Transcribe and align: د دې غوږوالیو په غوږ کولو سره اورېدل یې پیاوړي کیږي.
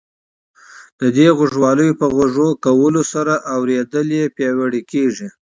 د 0.99 1.01
دې 1.15 1.27
غوږوالیو 1.37 1.97
په 2.01 2.05
غوږ 2.13 2.35
کولو 2.65 3.01
سره 3.13 3.33
اورېدل 3.55 4.07
یې 4.19 4.23
پیاوړي 4.35 4.81
کیږي. 4.91 5.27